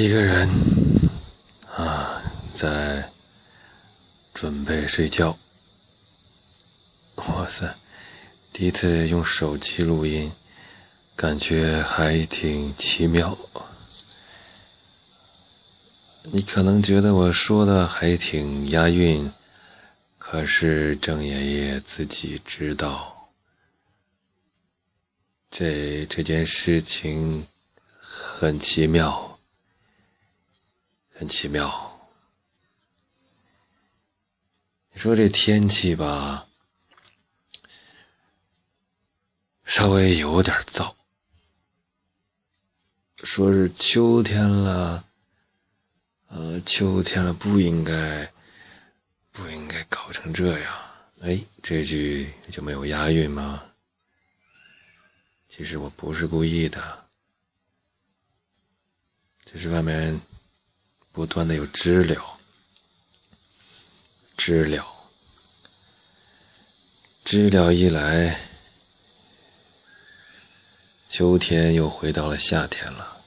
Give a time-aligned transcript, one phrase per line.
[0.00, 0.48] 一个人
[1.74, 3.10] 啊，在
[4.32, 5.36] 准备睡觉。
[7.16, 7.74] 哇塞，
[8.52, 10.30] 第一次用手机录音，
[11.16, 13.36] 感觉还挺奇妙。
[16.30, 19.28] 你可能觉得我说的还挺押韵，
[20.16, 23.30] 可是郑爷爷自己知道，
[25.50, 27.44] 这这件事情
[27.98, 29.27] 很奇妙。
[31.18, 32.08] 很奇妙，
[34.92, 36.46] 你说这天气吧，
[39.64, 40.94] 稍微有点燥。
[43.24, 45.04] 说是秋天了，
[46.28, 48.32] 呃，秋天了不应该，
[49.32, 50.72] 不应该搞成这样。
[51.22, 53.64] 哎，这句就没有押韵吗？
[55.48, 57.08] 其实我不是故意的，
[59.44, 60.16] 这是外面。
[61.12, 62.38] 不断的有知了，
[64.36, 64.86] 知了，
[67.24, 68.40] 知了一来，
[71.08, 73.20] 秋天又回到了夏天了。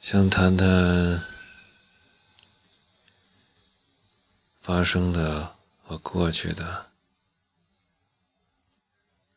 [0.00, 1.22] 想谈谈
[4.62, 5.54] 发生的
[5.84, 6.86] 和过去的，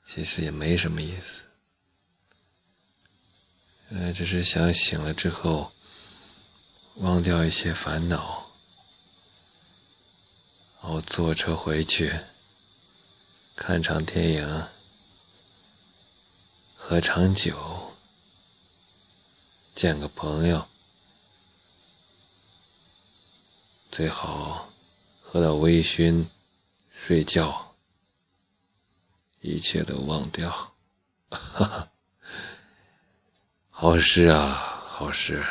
[0.05, 1.41] 其实也没什么意思，
[3.89, 5.73] 呃，只是想醒了之后。
[6.99, 8.45] 忘掉一些烦恼，
[10.81, 12.13] 然后坐车回去，
[13.55, 14.67] 看场电影，
[16.75, 17.93] 喝场酒，
[19.73, 20.67] 见个朋友，
[23.89, 24.69] 最好
[25.21, 26.25] 喝到微醺，
[26.91, 27.73] 睡觉，
[29.39, 30.51] 一切都忘掉，
[31.29, 31.91] 哈哈，
[33.69, 35.41] 好事啊，好事。